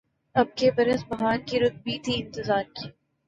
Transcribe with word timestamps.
اب 0.35 0.47
کے 0.57 0.69
برس 0.77 1.03
بہار 1.09 1.37
کی‘ 1.47 1.59
رُت 1.59 1.75
بھی 1.83 1.97
تھی 2.03 2.13
اِنتظار 2.15 2.63
کی 2.75 2.87